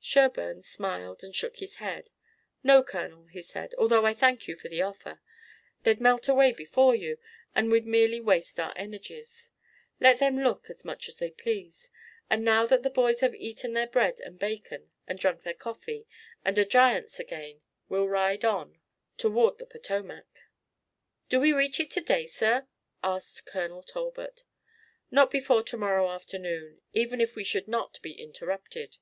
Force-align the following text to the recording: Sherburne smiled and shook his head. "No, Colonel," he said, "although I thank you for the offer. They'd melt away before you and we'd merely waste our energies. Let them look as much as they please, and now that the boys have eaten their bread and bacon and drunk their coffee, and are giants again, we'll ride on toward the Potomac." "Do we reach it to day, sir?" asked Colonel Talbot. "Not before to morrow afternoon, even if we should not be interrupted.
Sherburne 0.00 0.62
smiled 0.62 1.22
and 1.22 1.36
shook 1.36 1.58
his 1.58 1.76
head. 1.76 2.08
"No, 2.62 2.82
Colonel," 2.82 3.26
he 3.26 3.42
said, 3.42 3.74
"although 3.76 4.06
I 4.06 4.14
thank 4.14 4.48
you 4.48 4.56
for 4.56 4.70
the 4.70 4.80
offer. 4.80 5.20
They'd 5.82 6.00
melt 6.00 6.26
away 6.26 6.54
before 6.54 6.94
you 6.94 7.18
and 7.54 7.70
we'd 7.70 7.84
merely 7.86 8.18
waste 8.18 8.58
our 8.58 8.72
energies. 8.76 9.50
Let 10.00 10.20
them 10.20 10.38
look 10.38 10.70
as 10.70 10.86
much 10.86 11.06
as 11.10 11.18
they 11.18 11.30
please, 11.32 11.90
and 12.30 12.42
now 12.42 12.64
that 12.64 12.82
the 12.82 12.88
boys 12.88 13.20
have 13.20 13.34
eaten 13.34 13.74
their 13.74 13.86
bread 13.86 14.20
and 14.20 14.38
bacon 14.38 14.90
and 15.06 15.18
drunk 15.18 15.42
their 15.42 15.52
coffee, 15.52 16.06
and 16.46 16.58
are 16.58 16.64
giants 16.64 17.20
again, 17.20 17.60
we'll 17.90 18.08
ride 18.08 18.42
on 18.42 18.78
toward 19.18 19.58
the 19.58 19.66
Potomac." 19.66 20.26
"Do 21.28 21.38
we 21.40 21.52
reach 21.52 21.78
it 21.78 21.90
to 21.90 22.00
day, 22.00 22.26
sir?" 22.26 22.66
asked 23.02 23.44
Colonel 23.44 23.82
Talbot. 23.82 24.44
"Not 25.10 25.30
before 25.30 25.62
to 25.64 25.76
morrow 25.76 26.08
afternoon, 26.08 26.80
even 26.94 27.20
if 27.20 27.36
we 27.36 27.44
should 27.44 27.68
not 27.68 28.00
be 28.00 28.12
interrupted. 28.12 28.96